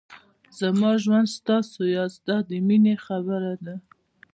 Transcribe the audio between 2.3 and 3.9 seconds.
د مینې خبره ده.